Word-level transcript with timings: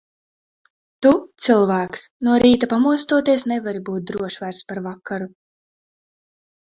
Tu, 1.05 1.11
cilvēks, 1.47 2.07
no 2.27 2.39
rīta 2.45 2.69
pamostoties, 2.73 3.47
nevari 3.55 3.83
būt 3.91 4.09
drošs 4.13 4.41
vairs 4.45 4.65
par 4.73 4.83
vakaru. 4.91 5.29